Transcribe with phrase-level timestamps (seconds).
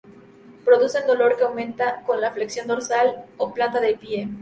[0.65, 4.27] Producen dolor que aumenta con la flexión dorsal o plantar del pie.